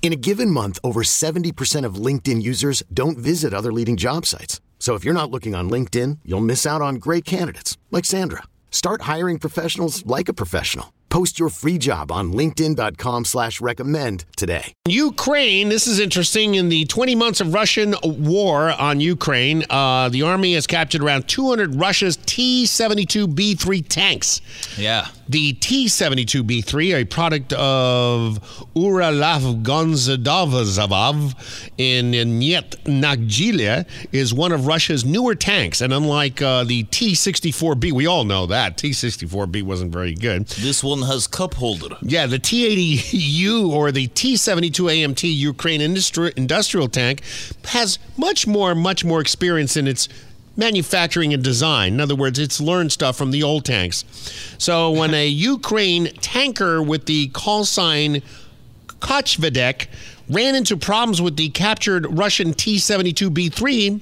In 0.00 0.12
a 0.12 0.16
given 0.16 0.50
month, 0.50 0.78
over 0.82 1.02
70% 1.02 1.84
of 1.84 1.96
LinkedIn 1.96 2.40
users 2.40 2.82
don't 2.94 3.18
visit 3.18 3.52
other 3.52 3.72
leading 3.72 3.98
job 3.98 4.24
sites. 4.24 4.62
So 4.78 4.94
if 4.94 5.04
you're 5.04 5.12
not 5.12 5.30
looking 5.30 5.54
on 5.54 5.68
LinkedIn, 5.68 6.20
you'll 6.24 6.40
miss 6.40 6.64
out 6.64 6.80
on 6.80 6.94
great 6.94 7.26
candidates 7.26 7.76
like 7.90 8.06
Sandra. 8.06 8.44
Start 8.70 9.02
hiring 9.02 9.38
professionals 9.38 10.06
like 10.06 10.30
a 10.30 10.32
professional. 10.32 10.94
Post 11.10 11.38
your 11.38 11.48
free 11.48 11.78
job 11.78 12.12
on 12.12 12.32
linkedin.com 12.32 13.24
slash 13.24 13.60
recommend 13.60 14.24
today. 14.36 14.72
Ukraine, 14.86 15.68
this 15.68 15.86
is 15.86 15.98
interesting. 15.98 16.54
In 16.54 16.68
the 16.68 16.84
20 16.84 17.14
months 17.14 17.40
of 17.40 17.54
Russian 17.54 17.94
war 18.04 18.70
on 18.70 19.00
Ukraine, 19.00 19.64
uh, 19.70 20.10
the 20.10 20.22
army 20.22 20.54
has 20.54 20.66
captured 20.66 21.02
around 21.02 21.26
200 21.26 21.74
Russia's 21.76 22.18
T-72B3 22.26 23.88
tanks. 23.88 24.42
Yeah. 24.76 25.08
The 25.28 25.52
T-72B3, 25.54 27.02
a 27.02 27.04
product 27.04 27.52
of 27.52 28.38
Uralav 28.74 29.62
Gonzadovzavov 29.62 31.34
in 31.76 32.12
Nyet 32.12 33.86
is 34.12 34.32
one 34.32 34.52
of 34.52 34.66
Russia's 34.66 35.04
newer 35.04 35.34
tanks. 35.34 35.82
And 35.82 35.92
unlike 35.92 36.40
uh, 36.40 36.64
the 36.64 36.84
T-64B, 36.84 37.92
we 37.92 38.06
all 38.06 38.24
know 38.24 38.46
that. 38.46 38.78
T-64B 38.78 39.62
wasn't 39.62 39.92
very 39.92 40.14
good. 40.14 40.46
This 40.46 40.82
one 40.82 41.02
has 41.02 41.26
cup 41.26 41.54
holder. 41.54 41.96
Yeah, 42.00 42.26
the 42.26 42.38
T-80U 42.38 43.68
or 43.68 43.92
the 43.92 44.06
T-72 44.06 44.70
AMT 44.70 45.34
Ukraine 45.34 45.80
industri- 45.80 46.32
industrial 46.38 46.88
tank 46.88 47.22
has 47.66 47.98
much 48.16 48.46
more, 48.46 48.74
much 48.74 49.04
more 49.04 49.20
experience 49.20 49.76
in 49.76 49.86
its 49.86 50.08
manufacturing 50.58 51.32
and 51.32 51.42
design. 51.42 51.94
In 51.94 52.00
other 52.00 52.16
words, 52.16 52.38
it's 52.38 52.60
learned 52.60 52.92
stuff 52.92 53.16
from 53.16 53.30
the 53.30 53.42
old 53.42 53.64
tanks. 53.64 54.04
So 54.58 54.90
when 54.90 55.14
a 55.14 55.26
Ukraine 55.54 56.06
tanker 56.20 56.82
with 56.82 57.06
the 57.06 57.28
call 57.28 57.64
sign 57.64 58.20
Kochvedek 59.00 59.86
ran 60.28 60.54
into 60.54 60.76
problems 60.76 61.22
with 61.22 61.36
the 61.36 61.48
captured 61.50 62.06
Russian 62.10 62.52
T-72B3, 62.52 64.00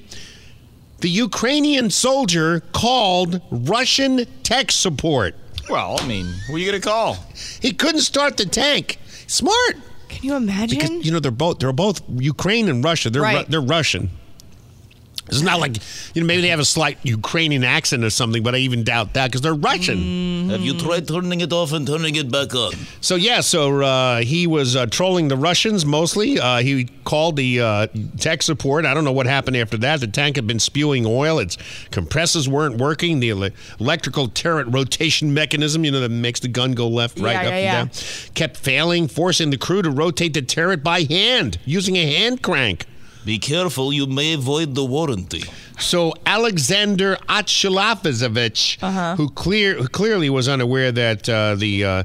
the 0.99 1.09
Ukrainian 1.09 1.91
soldier 1.91 2.61
called 2.73 3.39
Russian 3.51 4.25
tech 4.41 4.71
support. 4.71 5.35
Well, 5.69 5.97
I 5.99 6.07
mean, 6.07 6.25
who 6.47 6.55
are 6.55 6.57
you 6.57 6.65
going 6.69 6.81
to 6.81 6.87
call? 6.87 7.17
He 7.61 7.71
couldn't 7.71 8.01
start 8.01 8.37
the 8.37 8.45
tank. 8.45 8.97
Smart. 9.27 9.75
Can 10.09 10.23
you 10.23 10.35
imagine? 10.35 10.79
Because 10.79 11.05
you 11.05 11.11
know 11.11 11.19
they're 11.19 11.31
both 11.31 11.59
they're 11.59 11.73
both 11.73 12.01
Ukraine 12.17 12.69
and 12.69 12.83
Russia. 12.83 13.09
They're 13.09 13.21
Right. 13.21 13.45
Ru- 13.45 13.51
they're 13.51 13.61
Russian. 13.61 14.09
It's 15.29 15.41
not 15.41 15.59
like 15.59 15.77
you 16.13 16.21
know 16.21 16.27
maybe 16.27 16.41
they 16.41 16.47
have 16.49 16.59
a 16.59 16.65
slight 16.65 16.97
Ukrainian 17.03 17.63
accent 17.63 18.03
or 18.03 18.09
something, 18.09 18.43
but 18.43 18.55
I 18.55 18.59
even 18.59 18.83
doubt 18.83 19.13
that 19.13 19.27
because 19.27 19.41
they're 19.41 19.53
Russian. 19.53 20.49
Have 20.49 20.61
you 20.61 20.77
tried 20.79 21.07
turning 21.07 21.41
it 21.41 21.51
off 21.51 21.73
and 21.73 21.85
turning 21.85 22.15
it 22.15 22.31
back 22.31 22.53
on? 22.55 22.71
So 23.01 23.15
yeah, 23.15 23.41
so 23.41 23.81
uh, 23.81 24.21
he 24.21 24.47
was 24.47 24.75
uh, 24.75 24.85
trolling 24.87 25.27
the 25.27 25.35
Russians 25.37 25.85
mostly. 25.85 26.39
Uh, 26.39 26.59
he 26.59 26.85
called 27.03 27.35
the 27.35 27.59
uh, 27.61 27.87
tech 28.19 28.41
support. 28.41 28.85
I 28.85 28.93
don't 28.93 29.03
know 29.03 29.11
what 29.11 29.25
happened 29.25 29.57
after 29.57 29.77
that. 29.77 29.99
The 29.99 30.07
tank 30.07 30.35
had 30.37 30.47
been 30.47 30.59
spewing 30.59 31.05
oil. 31.05 31.39
Its 31.39 31.57
compressors 31.91 32.47
weren't 32.47 32.77
working. 32.77 33.19
The 33.19 33.31
ele- 33.31 33.49
electrical 33.79 34.27
turret 34.29 34.67
rotation 34.69 35.33
mechanism, 35.33 35.83
you 35.83 35.91
know, 35.91 35.99
that 35.99 36.09
makes 36.09 36.39
the 36.39 36.47
gun 36.47 36.73
go 36.73 36.87
left, 36.87 37.19
right, 37.19 37.33
Yeah, 37.33 37.39
up 37.39 37.45
yeah, 37.45 37.55
and 37.55 37.63
yeah. 37.63 37.71
down, 37.83 37.89
kept 38.33 38.57
failing, 38.57 39.07
forcing 39.07 39.49
the 39.49 39.57
crew 39.57 39.81
to 39.81 39.89
rotate 39.91 40.33
the 40.33 40.41
turret 40.41 40.83
by 40.83 41.01
hand 41.01 41.57
using 41.65 41.95
a 41.97 42.05
hand 42.05 42.41
crank. 42.41 42.85
Be 43.27 43.39
careful, 43.39 43.91
you 43.91 44.07
may 44.07 44.35
void 44.35 44.73
the 44.73 44.85
warranty. 44.85 45.43
So 45.79 46.13
Alexander 46.25 47.17
Atshilafizovich, 47.27 49.17
who 49.17 49.29
clear 49.31 49.73
who 49.73 49.89
clearly 49.89 50.29
was 50.29 50.47
unaware 50.47 50.93
that 50.93 51.27
uh, 51.27 51.55
the 51.55 51.83
uh, 51.83 52.03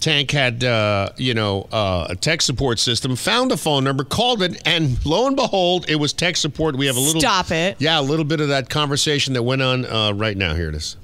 tank 0.00 0.32
had 0.32 0.64
uh, 0.64 1.10
you 1.16 1.32
know 1.32 1.68
uh, 1.70 2.08
a 2.10 2.16
tech 2.16 2.42
support 2.42 2.80
system, 2.80 3.14
found 3.14 3.52
a 3.52 3.56
phone 3.56 3.84
number, 3.84 4.02
called 4.02 4.42
it, 4.42 4.60
and 4.66 4.98
lo 5.06 5.28
and 5.28 5.36
behold, 5.36 5.88
it 5.88 5.94
was 5.94 6.12
tech 6.12 6.36
support. 6.36 6.74
We 6.74 6.86
have 6.86 6.96
a 6.96 7.00
little 7.00 7.20
Stop 7.20 7.52
it. 7.52 7.76
Yeah, 7.78 8.00
a 8.00 8.02
little 8.02 8.24
bit 8.24 8.40
of 8.40 8.48
that 8.48 8.68
conversation 8.68 9.34
that 9.34 9.44
went 9.44 9.62
on 9.62 9.84
uh, 9.84 10.12
right 10.12 10.36
now. 10.36 10.56
Here 10.56 10.70
it 10.70 10.74
is. 10.74 10.96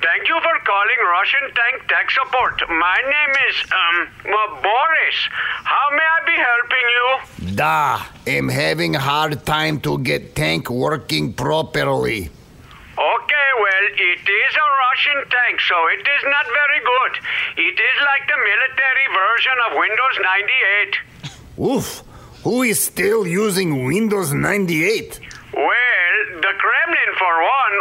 Thank 0.00 0.26
you 0.26 0.40
for 0.40 0.55
calling 0.66 1.00
Russian 1.18 1.46
Tank 1.54 1.86
Tech 1.86 2.10
Support. 2.10 2.56
My 2.68 2.98
name 3.14 3.32
is, 3.48 3.56
um, 3.80 3.96
well, 4.26 4.50
Boris. 4.66 5.18
How 5.62 5.86
may 5.96 6.08
I 6.16 6.20
be 6.32 6.36
helping 6.50 6.86
you? 6.96 7.06
Da, 7.54 8.02
am 8.26 8.48
having 8.48 8.96
a 8.96 8.98
hard 8.98 9.46
time 9.46 9.80
to 9.86 9.98
get 9.98 10.34
tank 10.34 10.68
working 10.68 11.32
properly. 11.32 12.30
Okay, 12.98 13.48
well, 13.64 13.86
it 14.10 14.24
is 14.42 14.52
a 14.66 14.68
Russian 14.86 15.18
tank, 15.36 15.60
so 15.60 15.76
it 15.96 16.04
is 16.16 16.22
not 16.34 16.46
very 16.60 16.80
good. 16.92 17.12
It 17.68 17.76
is 17.88 17.96
like 18.10 18.24
the 18.26 18.40
military 18.50 19.06
version 19.22 19.56
of 19.66 19.70
Windows 19.84 20.16
98. 21.58 21.66
Oof, 21.70 22.02
who 22.42 22.62
is 22.62 22.80
still 22.80 23.26
using 23.26 23.84
Windows 23.84 24.32
98? 24.32 25.20
Well, 25.54 26.16
the 26.42 26.52
Kremlin 26.58 27.10
for 27.18 27.34
one. 27.62 27.76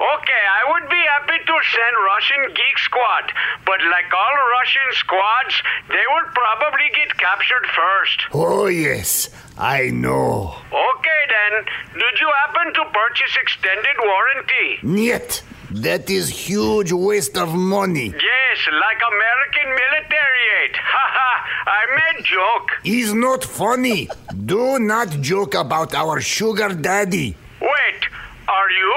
Okay, 0.00 0.44
I 0.48 0.62
would 0.72 0.88
be 0.88 0.96
happy 0.96 1.19
to 1.19 1.19
send 1.19 1.19
Russian 1.64 2.54
Geek 2.54 2.78
Squad, 2.78 3.32
but 3.66 3.80
like 3.94 4.10
all 4.14 4.36
Russian 4.58 4.88
squads, 4.92 5.54
they 5.88 6.04
will 6.12 6.28
probably 6.32 6.88
get 6.96 7.16
captured 7.18 7.66
first. 7.76 8.18
Oh, 8.32 8.66
yes, 8.66 9.28
I 9.58 9.90
know. 9.90 10.54
Okay 10.72 11.20
then, 11.36 11.64
did 11.94 12.14
you 12.20 12.30
happen 12.44 12.72
to 12.74 12.82
purchase 12.92 13.36
extended 13.42 13.96
warranty? 14.10 14.68
Niet, 14.82 15.42
that 15.82 16.08
is 16.10 16.28
huge 16.28 16.92
waste 16.92 17.36
of 17.36 17.54
money. 17.54 18.06
Yes, 18.06 18.58
like 18.84 19.00
American 19.14 19.68
military 19.82 20.44
aid. 20.64 20.76
Ha 20.94 21.06
ha, 21.18 21.32
I 21.66 21.82
made 22.00 22.24
joke. 22.24 22.68
Is 22.84 23.12
not 23.14 23.44
funny. 23.44 24.08
Do 24.46 24.78
not 24.78 25.08
joke 25.20 25.54
about 25.54 25.94
our 25.94 26.20
sugar 26.20 26.70
daddy. 26.74 27.36
Wait, 27.60 28.02
are 28.48 28.70
you 28.70 28.90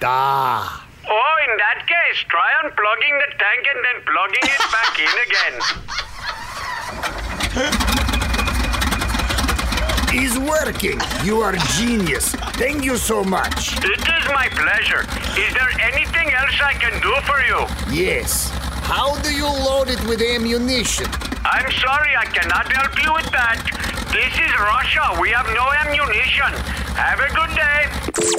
Da. 0.00 0.80
Oh, 1.08 1.34
in 1.48 1.56
that 1.58 1.86
case, 1.86 2.24
try 2.28 2.50
unplugging 2.64 3.18
the 3.22 3.30
tank 3.38 3.66
and 3.72 3.84
then 3.84 4.02
plugging 4.04 4.46
it 4.46 4.62
back 4.74 4.98
in 4.98 5.14
again. 5.26 5.54
Is 10.14 10.38
working. 10.38 11.00
You 11.24 11.40
are 11.40 11.56
genius. 11.76 12.34
Thank 12.56 12.84
you 12.84 12.96
so 12.96 13.22
much. 13.22 13.76
It 13.84 14.00
is 14.00 14.28
my 14.32 14.48
pleasure. 14.50 15.04
Is 15.38 15.52
there 15.54 15.70
anything 15.80 16.32
else 16.32 16.60
I 16.60 16.74
can 16.74 17.00
do 17.02 17.14
for 17.22 17.40
you? 17.42 17.66
Yes. 17.94 18.50
How 18.82 19.16
do 19.20 19.30
you 19.32 19.46
load 19.46 19.88
it 19.88 20.02
with 20.06 20.22
ammunition? 20.22 21.06
I'm 21.48 21.70
sorry, 21.70 22.16
I 22.16 22.24
cannot 22.24 22.72
help 22.72 23.00
you 23.04 23.12
with 23.14 23.30
that. 23.30 23.62
This 24.10 24.34
is 24.34 24.52
Russia. 24.58 25.16
We 25.20 25.30
have 25.30 25.46
no 25.54 25.70
ammunition. 25.86 26.50
Have 26.96 27.20
a 27.20 27.28
good 27.32 27.54
day. 27.54 27.86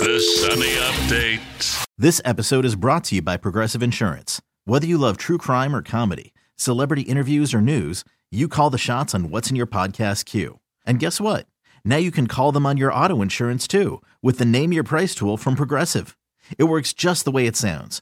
The 0.03 0.19
Sunny 0.19 0.75
Update. 0.75 1.85
This 1.97 2.19
episode 2.25 2.65
is 2.65 2.75
brought 2.75 3.05
to 3.05 3.15
you 3.15 3.21
by 3.21 3.37
Progressive 3.37 3.81
Insurance. 3.81 4.41
Whether 4.65 4.87
you 4.87 4.97
love 4.97 5.15
true 5.15 5.37
crime 5.37 5.73
or 5.73 5.81
comedy, 5.81 6.33
celebrity 6.57 7.03
interviews 7.03 7.53
or 7.53 7.61
news, 7.61 8.03
you 8.29 8.49
call 8.49 8.69
the 8.69 8.77
shots 8.77 9.15
on 9.15 9.29
what's 9.29 9.49
in 9.49 9.55
your 9.55 9.67
podcast 9.67 10.25
queue. 10.25 10.59
And 10.85 10.99
guess 10.99 11.21
what? 11.21 11.47
Now 11.85 11.97
you 11.97 12.11
can 12.11 12.27
call 12.27 12.51
them 12.51 12.65
on 12.65 12.75
your 12.75 12.93
auto 12.93 13.21
insurance 13.21 13.69
too 13.69 14.01
with 14.21 14.37
the 14.37 14.43
Name 14.45 14.73
Your 14.73 14.83
Price 14.83 15.15
tool 15.15 15.37
from 15.37 15.55
Progressive. 15.55 16.17
It 16.57 16.65
works 16.65 16.91
just 16.91 17.23
the 17.23 17.31
way 17.31 17.47
it 17.47 17.55
sounds. 17.55 18.01